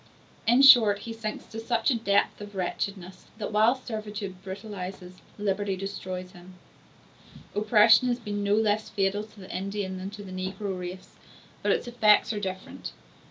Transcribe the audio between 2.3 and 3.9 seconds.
of wretchedness, that while